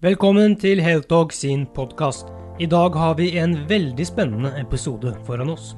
[0.00, 2.30] Velkommen til Heltog sin podkast.
[2.56, 5.74] I dag har vi en veldig spennende episode foran oss.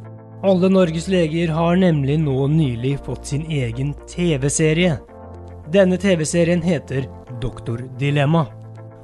[0.47, 5.01] Alle Norges leger har nemlig nå nylig fått sin egen TV-serie.
[5.75, 7.09] Denne TV-serien heter
[7.43, 8.45] Doktor Dilemma.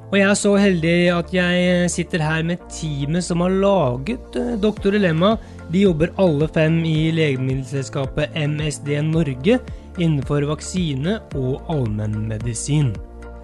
[0.07, 4.55] Og jeg er så heldig at jeg sitter her med teamet som har laget eh,
[4.55, 5.33] Doktor Dilemma.
[5.67, 9.59] De jobber alle fem i legemiddelselskapet MSD Norge
[9.99, 12.93] innenfor vaksine og allmennmedisin.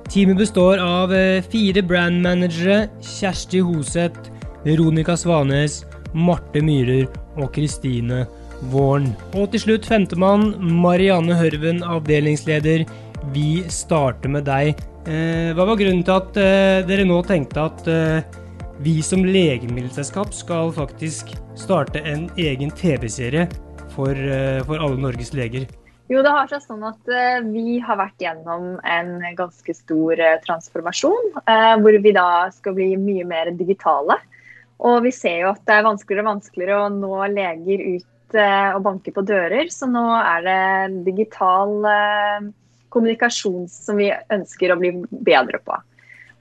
[0.10, 2.88] Teamet består av eh, fire brandmanagere.
[3.02, 4.30] Kjersti Hoseth,
[4.64, 5.82] Veronica Svanes,
[6.14, 7.08] Marte Myhrer
[7.42, 8.24] og Kristine
[8.72, 9.10] Våren.
[9.34, 12.86] Og til slutt femtemann, Marianne Hørven, avdelingsleder.
[13.34, 14.76] Vi starter med deg.
[15.10, 17.90] Eh, hva var grunnen til at eh, dere nå tenkte at
[18.86, 23.48] vi som legemiddelselskap skal faktisk starte en egen TV-serie
[23.96, 24.20] for,
[24.68, 25.66] for alle Norges leger?
[26.06, 30.36] Jo, det har seg sånn at uh, vi har vært gjennom en ganske stor uh,
[30.44, 31.32] transformasjon.
[31.48, 34.20] Uh, hvor vi da skal bli mye mer digitale.
[34.86, 38.82] Og vi ser jo at det er vanskeligere og vanskeligere å nå leger ut og
[38.84, 39.70] banke på dører.
[39.72, 41.72] Så nå er det digital
[42.92, 44.92] kommunikasjon som vi ønsker å bli
[45.24, 45.78] bedre på.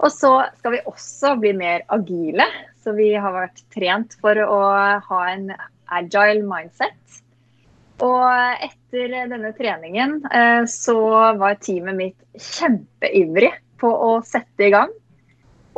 [0.03, 2.49] Og så skal vi også bli mer agile.
[2.83, 4.61] Så vi har vært trent for å
[5.07, 5.53] ha en
[5.95, 7.23] agile mindset.
[8.05, 10.99] Og etter denne treningen eh, så
[11.41, 14.93] var teamet mitt kjempeivrig på å sette i gang.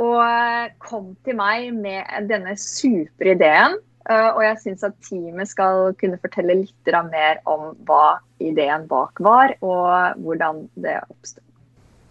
[0.00, 3.78] Og eh, kom til meg med denne supre ideen.
[4.10, 9.22] Eh, og jeg syns at teamet skal kunne fortelle litt mer om hva ideen bak
[9.24, 11.42] var, og hvordan det oppsto.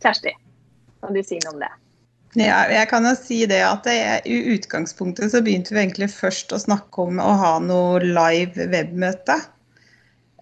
[0.03, 0.33] Kjersti,
[1.01, 1.73] kan du si noe om det?
[2.35, 3.95] Ja, jeg kan jo si det at det,
[4.27, 9.37] I utgangspunktet så begynte vi egentlig først å snakke om å ha noe live webmøte.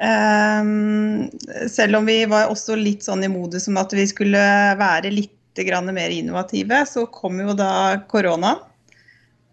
[0.03, 1.29] Um,
[1.71, 4.43] selv om vi var også litt sånn i modus om at vi skulle
[4.79, 5.31] være litt
[5.93, 8.57] mer innovative, så kom jo da koronaen.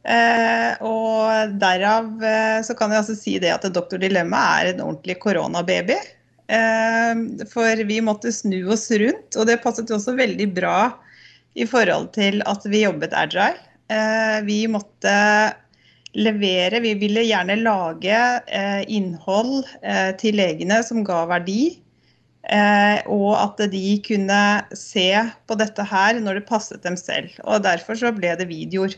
[0.00, 4.80] Uh, og derav uh, så kan jeg altså si det at Doktor Dilemma er en
[4.80, 5.98] ordentlig koronababy.
[6.48, 10.88] Uh, for vi måtte snu oss rundt, og det passet også veldig bra
[11.52, 13.60] i forhold til at vi jobbet agile.
[14.46, 15.12] vi måtte
[16.16, 16.80] levere.
[16.82, 18.16] Vi ville gjerne lage
[18.46, 21.76] eh, innhold eh, til legene som ga verdi.
[22.50, 24.40] Eh, og at de kunne
[24.72, 25.10] se
[25.46, 27.30] på dette her når det passet dem selv.
[27.44, 28.96] Og derfor så ble det videoer.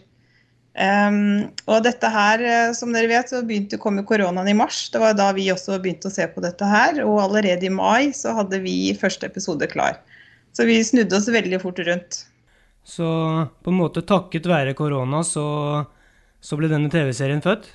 [0.72, 4.86] Um, og dette her, eh, som dere vet, så begynte å komme koronaen i mars.
[4.92, 7.02] Det var da vi også begynte å se på dette her.
[7.04, 10.00] Og allerede i mai så hadde vi første episode klar.
[10.56, 12.22] Så vi snudde oss veldig fort rundt.
[12.88, 13.06] Så
[13.62, 15.44] på en måte takket være korona så
[16.42, 17.70] så ble denne TV-serien født?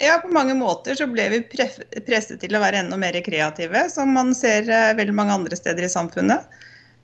[0.00, 4.14] Ja, på mange måter så ble vi presset til å være enda mer kreative, som
[4.16, 6.46] man ser eh, veldig mange andre steder i samfunnet.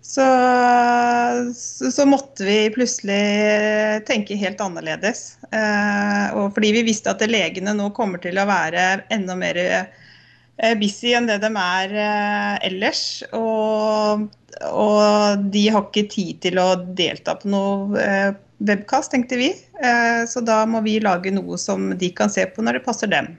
[0.01, 0.25] Så,
[1.59, 3.19] så, så måtte vi plutselig
[4.09, 5.37] tenke helt annerledes.
[5.53, 10.75] Eh, og fordi vi visste at legene nå kommer til å være enda mer eh,
[10.81, 11.97] busy enn det de er
[12.71, 13.05] ellers.
[13.37, 14.29] Og,
[14.71, 18.09] og, de har ikke tid til å delta på noe
[18.59, 19.51] webkast, tenkte vi.
[19.83, 23.11] Eh, så da må vi lage noe som de kan se på når det passer
[23.11, 23.33] dem.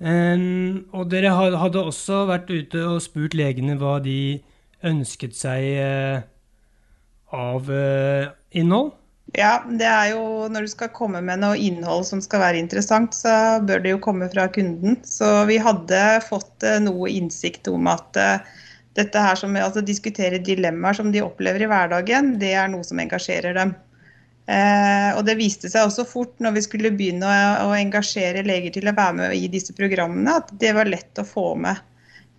[0.00, 4.40] Um, og dere hadde også vært ute og spurt legene hva de
[4.86, 6.22] ønsket seg uh,
[7.36, 8.94] av uh, innhold?
[9.36, 13.12] Ja, det er jo når du skal komme med noe innhold som skal være interessant,
[13.14, 14.96] så bør det jo komme fra kunden.
[15.06, 18.18] Så vi hadde fått noe innsikt om at
[18.98, 22.98] dette her som altså diskutere dilemmaer som de opplever i hverdagen, det er noe som
[22.98, 23.76] engasjerer dem.
[24.50, 28.74] Eh, og det viste seg også fort når vi skulle begynne å, å, engasjere leger
[28.74, 31.76] til å være med i disse programmene, at det var lett å få med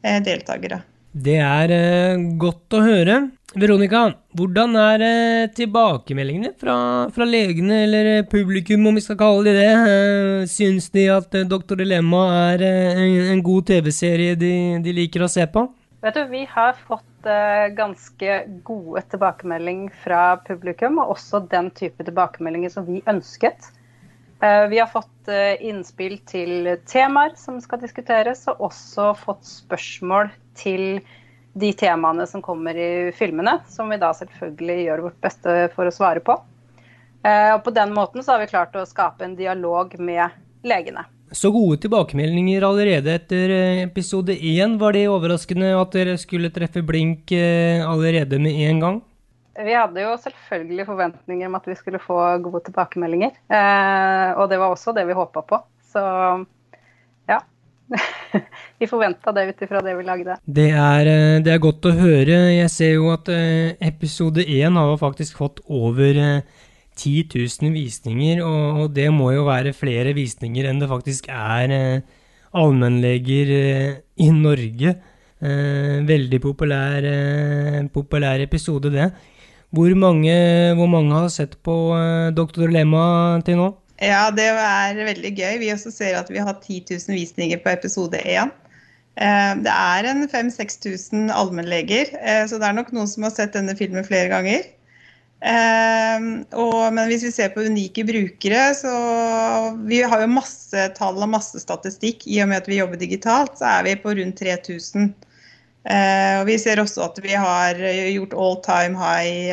[0.03, 0.81] eh, deltakere.
[1.11, 3.21] Det er eh, godt å høre.
[3.51, 4.05] Veronica,
[4.39, 6.75] hvordan er eh, tilbakemeldingene fra,
[7.11, 9.71] fra, legene eller publikum, om vi skal kalle de det?
[9.91, 12.23] Eh, syns de at eh, Doktor Dilemma
[12.53, 15.67] er en, en god TV-serie de, de liker å se på?
[16.01, 22.01] Vet du, Vi har fått uh, ganske gode tilbakemeldinger fra publikum, og også den type
[22.07, 23.67] tilbakemeldinger som vi ønsket.
[24.41, 30.33] Uh, vi har fått uh, innspill til temaer som skal diskuteres, og også fått spørsmål
[30.57, 31.03] til
[31.53, 35.93] de temaene som kommer i filmene, som vi da selvfølgelig gjør vårt beste for å
[35.93, 36.33] svare på.
[37.27, 40.31] og På den måten så har vi klart å skape en dialog med
[40.63, 41.03] legene.
[41.31, 44.75] Så gode tilbakemeldinger allerede etter eh, episode én.
[44.79, 48.97] Var det overraskende at dere skulle treffe blink eh, allerede med en gang?
[49.55, 53.31] Vi hadde jo selvfølgelig forventninger om at vi skulle få gode tilbakemeldinger.
[53.47, 55.61] Eh, og det var også det vi håpa på.
[55.93, 56.03] Så
[57.31, 57.39] ja.
[58.79, 60.35] vi forventa det ut ifra det vi lagde.
[60.43, 61.13] Det er,
[61.45, 62.41] det er, godt å høre.
[62.57, 63.31] Jeg ser jo at
[63.79, 66.43] episode én har faktisk fått over
[67.01, 72.19] 10 000 visninger, og, det må jo være flere visninger enn det faktisk er eh,
[72.57, 74.95] allmennleger eh, i Norge.
[75.41, 79.09] Eh, veldig populær, eh, populær, episode, det.
[79.71, 80.33] Hvor mange,
[80.77, 83.69] hvor mange har sett på eh, Doktor Lemma til nå?
[84.01, 85.59] Ja, det er veldig gøy.
[85.61, 88.51] Vi også ser at vi har 10 000 visninger på episode 1.
[89.21, 92.13] Eh, det er en 5000-6000 allmennleger,
[92.49, 94.69] så det er nok noen som har sett denne filmen flere ganger.
[95.41, 98.91] Um, og, men hvis vi ser på unike brukere, så
[99.89, 102.27] Vi har jo masse tall og masse statistikk.
[102.29, 105.11] I og med at vi jobber digitalt, så er vi på rundt 3000.
[105.81, 107.79] Uh, og vi ser også at vi har
[108.13, 109.49] gjort all time high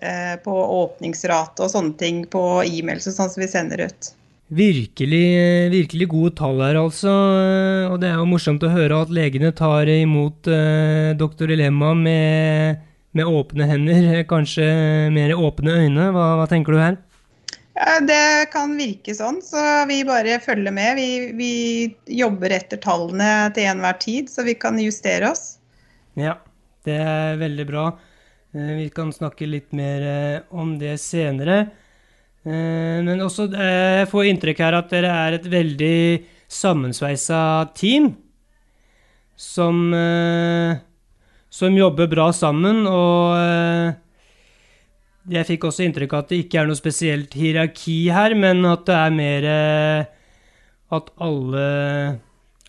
[0.00, 4.12] uh, på åpningsrate og sånne ting på e-mails og sånn som vi sender ut.
[4.56, 5.26] Virkelig,
[5.72, 7.12] virkelig gode tall her, altså.
[7.90, 12.85] Og det er jo morsomt å høre at legene tar imot uh, doktor Dilemma med
[13.16, 14.66] med åpne hender, kanskje
[15.14, 16.08] mer åpne øyne.
[16.14, 16.98] Hva, hva tenker du her?
[17.76, 20.96] Ja, det kan virke sånn, så vi bare følger med.
[20.96, 21.52] Vi, vi
[22.22, 25.58] jobber etter tallene til enhver tid, så vi kan justere oss.
[26.16, 26.38] Ja,
[26.88, 27.90] det er veldig bra.
[28.56, 31.58] Eh, vi kan snakke litt mer eh, om det senere.
[32.46, 35.98] Eh, men også jeg får inntrykk her at dere er et veldig
[36.48, 37.40] sammensveisa
[37.76, 38.14] team
[39.36, 39.90] som
[41.56, 42.84] som jobber bra sammen.
[42.90, 43.96] Og eh,
[45.36, 48.84] jeg fikk også inntrykk av at det ikke er noe spesielt hierarki her, men at
[48.88, 50.14] det er mer eh,
[50.96, 51.66] at alle,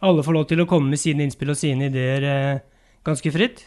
[0.01, 2.63] alle får lov til å komme med sine innspill og sine ideer eh,
[3.07, 3.65] ganske fritt.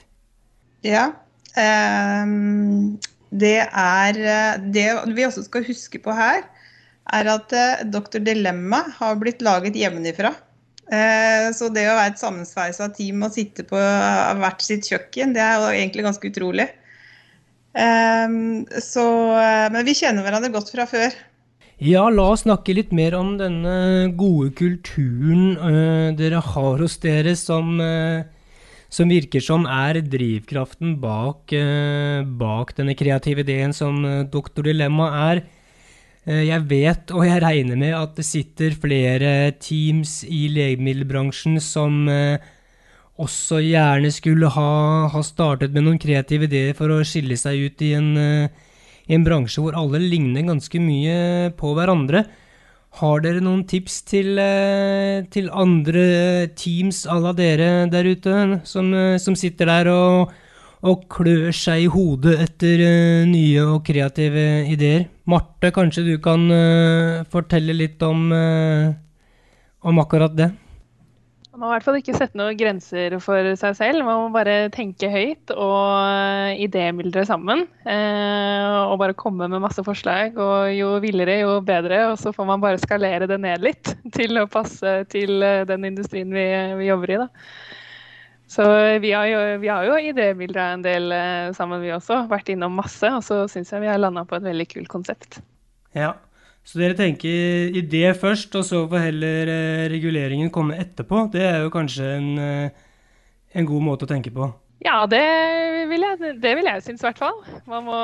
[0.87, 1.11] Ja.
[1.51, 2.97] Um,
[3.35, 4.17] det er
[4.71, 4.85] Det
[5.17, 6.45] vi også skal huske på her,
[7.11, 7.53] er at
[7.91, 8.23] Dr.
[8.23, 10.33] Dilemma har blitt laget hjemmefra.
[10.91, 15.43] Eh, så det å være et sammensveisa team og sitte på hvert sitt kjøkken, det
[15.45, 16.67] er jo egentlig ganske utrolig.
[17.79, 19.07] Ehm, så,
[19.39, 21.15] eh, men vi kjenner hverandre godt fra før.
[21.81, 27.33] Ja, la oss snakke litt mer om denne gode kulturen uh, dere har hos dere,
[27.41, 27.81] som,
[28.93, 31.55] som, virker som er drivkraften bak,
[32.43, 35.43] bak denne kreative ideen som Doktor Dilemma er.
[36.31, 42.05] Eh, jeg vet og jeg regner med at det sitter flere teams i legemiddelbransjen som
[42.13, 42.39] eh,
[43.21, 44.73] også gjerne skulle ha,
[45.11, 48.69] ha startet med noen kreative ideer for å skille seg ut i en, eh,
[49.11, 52.25] i en bransje hvor alle ligner ganske mye på hverandre.
[53.01, 54.39] Har dere noen tips til,
[55.31, 56.07] til andre
[56.59, 58.89] teams à la dere der ute, som,
[59.23, 60.33] som sitter der og
[60.81, 65.07] og klør seg i hodet etter uh, nye og kreative ideer.
[65.29, 68.89] Marte, kanskje du kan uh, fortelle litt om, uh,
[69.85, 70.49] om akkurat det?
[71.51, 74.05] Man må i hvert fall ikke sette noen grenser for seg selv.
[74.07, 77.67] Man må bare tenke høyt og idémyldre sammen.
[77.85, 80.39] og bare komme med masse forslag.
[80.41, 81.99] Og jo villere, jo bedre.
[82.13, 86.33] Og så får man bare skalere det ned litt til å passe til den industrien
[86.33, 86.47] vi,
[86.81, 87.21] vi jobber i.
[87.27, 87.29] da.
[88.51, 88.65] Så
[88.99, 92.25] vi har jo, vi har jo idémildra en del eh, sammen, vi også.
[92.31, 93.07] Vært innom masse.
[93.15, 95.39] Og så syns jeg vi har landa på et veldig kult konsept.
[95.95, 96.17] Ja,
[96.67, 101.29] så dere tenker idé først, og så får heller eh, reguleringen komme etterpå.
[101.31, 102.91] Det er jo kanskje en, eh,
[103.55, 104.51] en god måte å tenke på.
[104.83, 105.23] Ja, det
[105.91, 107.41] vil jeg, det vil jeg synes i hvert fall.
[107.71, 107.99] Man må,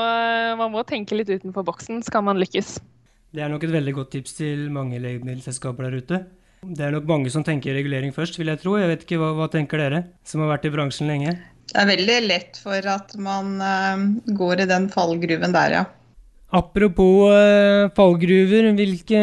[0.60, 2.76] man må tenke litt utenfor boksen skal man lykkes.
[3.34, 6.20] Det er nok et veldig godt tips til mange legemiddelselskaper der ute.
[6.74, 8.74] Det er nok mange som tenker regulering først, vil jeg tro.
[8.80, 11.36] Jeg vet ikke, Hva, hva tenker dere, som har vært i bransjen lenge?
[11.66, 14.02] Det er veldig lett for at man uh,
[14.38, 15.84] går i den fallgruven der, ja.
[16.54, 19.20] Apropos uh, fallgruver, hvilke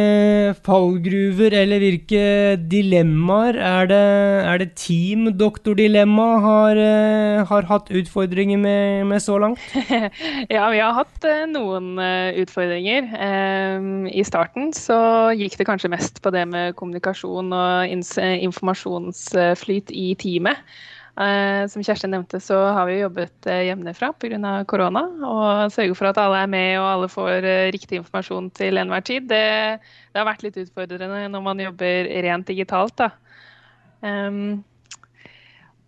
[0.59, 3.99] fallgruver eller hvilke dilemmaer er det,
[4.43, 9.63] er det Team Doktordilemma har, uh, har hatt utfordringer med, med, så langt?
[10.51, 11.95] ja, vi har hatt uh, noen
[12.43, 13.07] utfordringer.
[14.11, 20.59] I starten så gikk det kanskje mest på det med kommunikasjon og informasjonsflyt i teamet.
[21.13, 24.63] Eh, som Kjersti nevnte, så har vi jobbet eh, hjemmefra pga.
[24.65, 25.03] korona.
[25.21, 29.05] Og sørge for at alle er med og alle får eh, riktig informasjon til enhver
[29.05, 29.27] tid.
[29.29, 29.45] Det,
[29.77, 32.97] det, har vært litt utfordrende når man jobber rent digitalt.
[32.97, 33.11] da.
[34.01, 34.63] Um,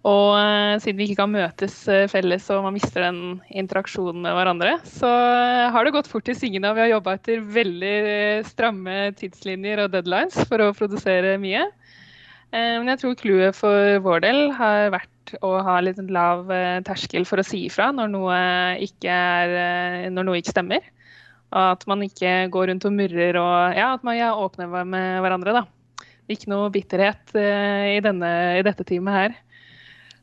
[0.05, 0.37] og
[0.83, 1.73] siden vi ikke kan møtes
[2.11, 5.09] felles og man mister den interaksjonen med hverandre, så
[5.73, 6.75] har det gått fort i svingene.
[6.77, 7.95] Vi har jobba etter veldig
[8.45, 11.65] stramme tidslinjer og deadlines for å produsere mye.
[12.53, 15.14] Men jeg tror clouet for vår del har vært
[15.45, 18.39] å ha litt lav eh, terskel for å si ifra når noe
[18.85, 20.85] ikke, er, eh, når noe ikke stemmer.
[21.55, 25.23] Og at man ikke går rundt og murrer og ja, at man er åpne med
[25.23, 25.55] hverandre.
[25.61, 25.65] da.
[26.31, 29.39] Ikke noe bitterhet eh, i, denne, i dette teamet her.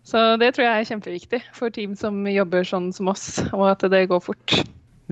[0.06, 3.86] Så det tror jeg er kjempeviktig for team som jobber sånn som oss, og at
[3.92, 4.56] det går fort.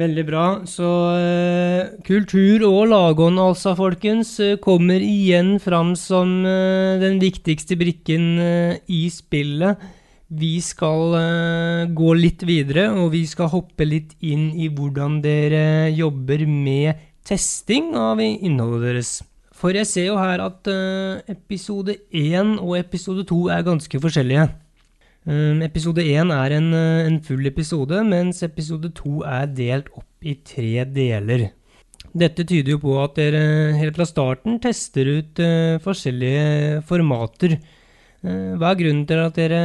[0.01, 0.45] Veldig bra.
[0.69, 7.77] Så uh, kultur og lagånd, altså, folkens, uh, kommer igjen fram som uh, den viktigste
[7.81, 8.29] brikken
[8.89, 9.83] i spillet.
[10.31, 11.17] Vi skal
[11.91, 17.91] gå litt videre, og vi skal hoppe litt inn i hvordan dere jobber med testing
[17.99, 19.11] av innholdet deres.
[19.51, 20.71] For jeg ser jo her at
[21.35, 24.47] episode 1 og episode 2 er ganske forskjellige.
[25.29, 30.25] Um, episode én er en, uh, en, full episode, mens episode to er delt opp
[30.25, 31.51] i tre deler.
[32.17, 33.43] Dette tyder jo på at dere
[33.77, 37.59] helt fra starten tester ut uh, forskjellige formater.
[38.25, 39.61] Uh, hva er grunnen til at dere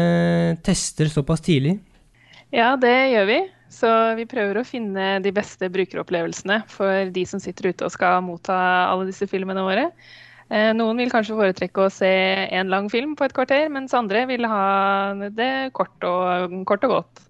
[0.66, 1.78] tester såpass tidlig?
[2.52, 3.40] Ja, det gjør vi.
[3.72, 8.22] Så vi prøver å finne de beste brukeropplevelsene for de som sitter ute og skal
[8.24, 8.56] motta
[8.92, 9.88] alle disse filmene våre.
[10.54, 12.10] Eh, noen vil kanskje foretrekke å se
[12.54, 17.00] en lang film på et kvarter, mens andre vil ha det kort og, kort og
[17.00, 17.24] godt.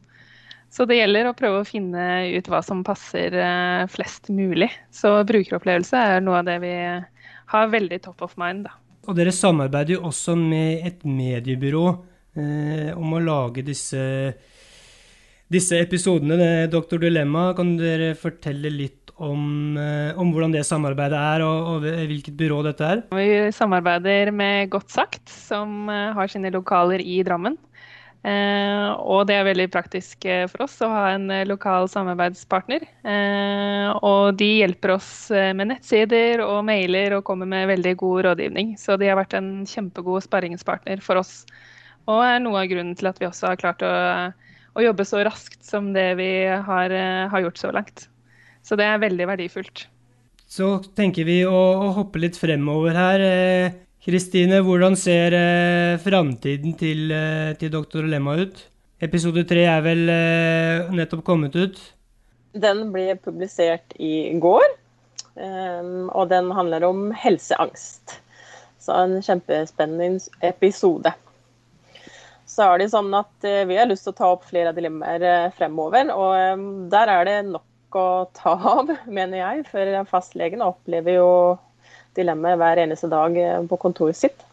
[0.75, 4.67] Så det gjelder å prøve å finne ut hva som passer eh, flest mulig.
[4.91, 6.73] Så brukeropplevelse er noe av det vi
[7.53, 8.67] har veldig top of mind.
[8.67, 8.75] Da.
[9.07, 11.85] Og dere samarbeider jo også med et mediebyrå
[12.35, 14.03] eh, om å lage disse,
[15.47, 16.65] disse episodene.
[16.73, 21.85] Doktor Dilemma, kan dere fortelle litt om, eh, om, hvordan det samarbeidet er, og, og,
[22.09, 23.03] hvilket byrå dette er?
[23.15, 27.57] Vi samarbeider med Godt sagt, som eh, har sine lokaler i Drammen.
[28.25, 32.87] Eh, og det er veldig praktisk eh, for oss å ha en lokal samarbeidspartner.
[33.05, 38.73] Eh, og de hjelper oss med nettsider og mailer og kommer med veldig god rådgivning.
[38.81, 41.43] Så de har vært en kjempegod sparringspartner for oss.
[42.09, 43.93] Og er noe av grunnen til at vi også har klart å,
[44.73, 46.97] å jobbe så raskt som det vi har,
[47.29, 48.07] har gjort så langt.
[48.65, 49.85] Så det er veldig verdifullt.
[50.49, 53.21] Så tenker vi å, å hoppe litt fremover her.
[53.21, 58.59] Eh, Kristine, hvordan ser eh, framtiden til, eh, til Doktor Lemma ut?
[59.01, 61.79] Episode tre er vel eh, nettopp kommet ut?
[62.53, 64.67] Den ble publisert i går,
[65.35, 68.13] og den handler om helseangst.
[68.79, 71.11] Så en kjempespennende episode.
[72.47, 76.13] Så er det sånn at Vi har lyst til å ta opp flere dilemmaer fremover.
[76.15, 79.63] og Der er det nok å ta av, mener jeg.
[79.69, 81.29] For fastlegene opplever jo
[82.17, 84.45] dilemmaet hver eneste dag eh, på kontoret sitt.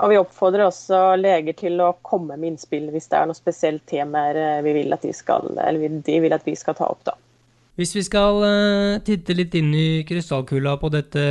[0.00, 3.84] Og vi oppfordrer også leger til å komme med innspill hvis det er noe spesielt
[3.90, 7.02] temaer eh, vi vil at de, skal, de vil at vi skal ta opp.
[7.04, 7.16] da.
[7.80, 11.22] Hvis vi skal uh, titte litt inn i krystallkula på dette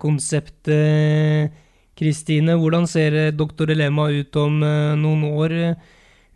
[0.00, 1.56] konseptet,
[1.98, 5.54] Kristine, hvordan ser Doktor Elema ut om noen år?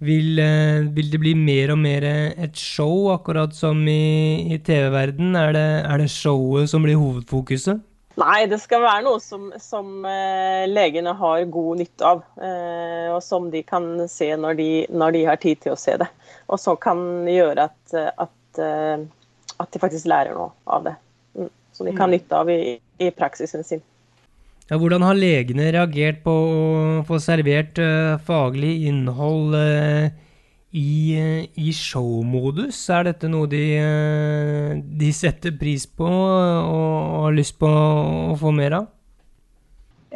[0.02, 5.36] Vil, eh, vil, det bli mer og mer et show, akkurat som i, i TV-verden?
[5.38, 7.84] Er, er, det showet som blir hovedfokuset?
[8.18, 12.24] Nei, det skal være noe som, som uh, legene har god nytte av.
[12.34, 15.94] Uh, og som de kan se når de, når de, har tid til å se
[16.02, 16.10] det.
[16.50, 17.94] Og som kan gjøre at,
[18.26, 20.96] at, at de faktisk lærer noe av det.
[21.38, 21.48] Mm.
[21.78, 22.16] Som de kan mm.
[22.18, 23.86] nytte av i, i praksisen sin.
[24.72, 30.06] Ja, hvordan har legene reagert på å få servert uh, faglig innhold uh,
[30.72, 32.78] i, uh, i showmodus?
[32.88, 33.60] Er dette noe de,
[34.96, 38.88] de setter pris på og, har lyst på å få mer av?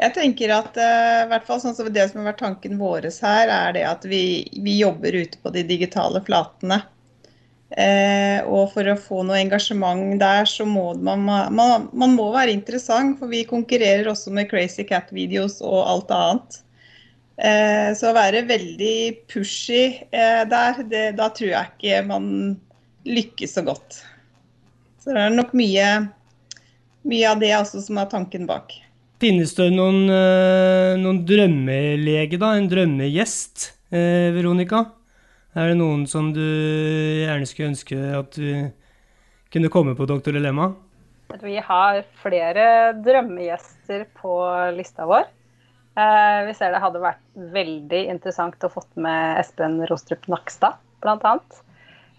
[0.01, 3.53] Jeg tenker at i hvert fall sånn som Det som har vært tanken vår her,
[3.53, 4.25] er det at vi,
[4.57, 6.81] vi jobber ute på de digitale flatene.
[7.75, 12.55] Eh, og for å få noe engasjement der, så må man, man, man må være
[12.55, 13.19] interessant.
[13.19, 16.61] For vi konkurrerer også med Crazy Cat-videos og alt annet.
[17.37, 22.29] Eh, så å være veldig pushy eh, der, det, da tror jeg ikke man
[23.07, 24.01] lykkes så godt.
[25.03, 25.91] Så det er nok mye,
[27.07, 28.73] mye av det også som er tanken bak.
[29.23, 32.55] Finnes det noen, eh, noen drømmelege, da?
[32.57, 34.96] En drømmegjest, eh, Veronica?
[35.57, 38.69] Er det noen som du gjerne skulle ønske at du
[39.55, 40.75] kunne komme på Doktor Dilemma?
[41.41, 42.67] Vi har flere
[43.01, 44.35] drømmegjester på
[44.77, 45.25] lista vår.
[45.97, 47.23] Eh, vi ser det hadde vært
[47.55, 51.33] veldig interessant å fått med Espen Rostrup Nakstad, bl.a.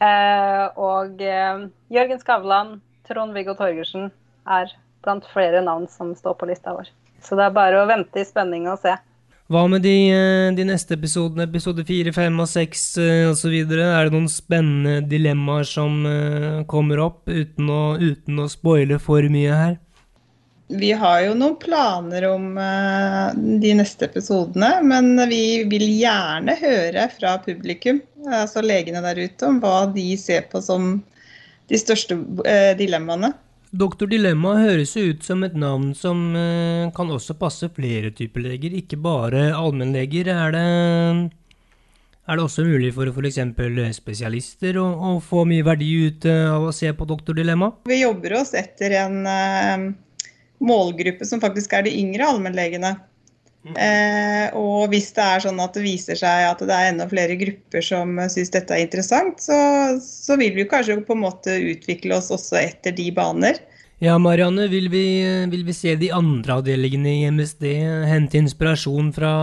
[0.02, 2.74] Eh, og eh, Jørgen Skavlan,
[3.06, 4.10] Trond-Viggo Torgersen
[4.50, 4.74] er
[5.06, 6.90] blant flere navn som står på lista vår.
[7.22, 8.98] Så det er bare å vente i spenning og se.
[9.48, 12.82] Hva med de, eh, de, neste episodene, episode fire, fem og seks
[13.30, 13.54] osv.?
[13.56, 19.24] Er det noen spennende dilemmaer som uh, kommer opp, uten å, uten å spoile for
[19.32, 19.78] mye her?
[20.68, 23.32] Vi har jo noen planer om uh,
[23.64, 29.62] de neste episodene, men vi vil gjerne høre fra publikum, altså legene der ute, om
[29.64, 30.98] hva de ser på som
[31.72, 33.32] de største uh, dilemmaene.
[33.76, 38.78] Doktor Dilemma høres ut som et navn som eh, kan også passe flere typer leger,
[38.80, 40.30] ikke bare allmennleger.
[40.32, 40.64] Er det,
[42.28, 43.42] Er det også mulig for f.eks.
[44.00, 47.74] spesialister å, å, få mye verdi ut av å se på Doktordilemma?
[47.92, 49.20] Vi jobber oss etter en
[50.64, 52.96] målgruppe som faktisk er de yngre allmennlegene.
[53.76, 57.36] Eh, og hvis det er sånn at det viser seg at det er enda flere
[57.40, 59.58] grupper som syns dette er interessant, så,
[60.04, 63.60] så, vil vi kanskje på en måte utvikle oss også etter de baner.
[64.04, 65.06] Ja, Marianne, vil vi,
[65.50, 67.66] vil vi se de andre avdelingene i MSD
[68.06, 69.34] hente inspirasjon fra,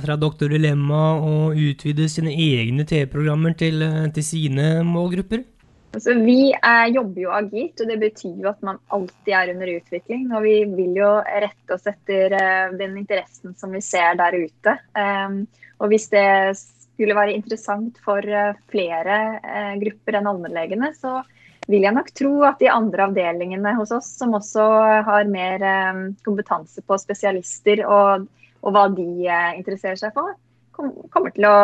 [0.00, 3.84] fra Doktor Dilemma og utvide sine egne TV-programmer til,
[4.16, 5.44] til sine målgrupper?
[5.88, 9.70] Altså, vi er, jobber jo agilt, og det betyr jo at man alltid er under
[9.72, 10.26] utvikling.
[10.36, 14.76] Og vi vil jo rette oss etter uh, den interessen som vi ser der ute.
[14.92, 15.40] Um,
[15.80, 16.28] og hvis det
[16.58, 21.22] skulle være interessant for uh, flere uh, grupper enn allmennlegene, så
[21.68, 24.66] vil jeg nok tro at de andre avdelingene hos oss, som også
[25.08, 28.28] har mer um, kompetanse på spesialister og,
[28.60, 29.08] og hva de
[29.56, 30.36] interesserer seg for,
[30.76, 31.58] kom, kommer til å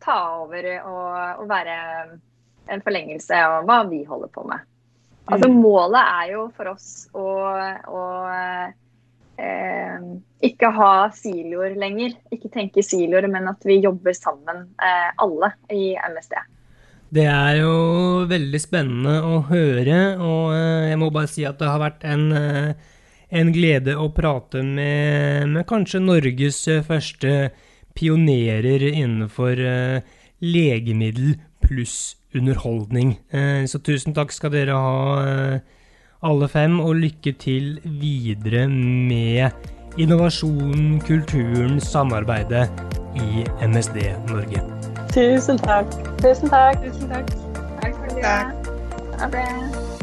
[0.00, 1.06] ta over og,
[1.42, 1.78] og være
[2.70, 4.66] en forlengelse av hva vi holder på med.
[5.30, 5.58] Altså mm.
[5.62, 7.26] Målet er jo for oss å,
[7.90, 8.04] å
[9.38, 10.06] eh,
[10.46, 12.16] ikke ha siloer lenger.
[12.34, 16.38] Ikke tenke siloer, men at vi jobber sammen, eh, alle i MSD.
[17.10, 17.74] Det er jo
[18.30, 22.28] veldig spennende å høre, og eh, jeg må bare si at det har vært en,
[22.38, 22.94] eh,
[23.40, 27.50] en glede å prate med, med kanskje Norges første
[27.98, 30.06] pionerer innenfor eh,
[30.40, 31.34] legemiddel
[31.70, 33.18] pluss underholdning.
[33.32, 35.60] Eh, så tusen takk skal dere ha, eh,
[36.22, 39.50] alle fem, og lykke til videre med
[39.98, 42.68] innovasjonen, kulturen, samarbeidet
[43.16, 44.62] i MSD Norge.
[45.14, 45.90] Tusen takk.
[46.22, 46.82] Tusen takk.
[46.84, 47.32] Tusen takk.
[47.80, 48.36] Takk for det.
[49.20, 49.99] Ha det.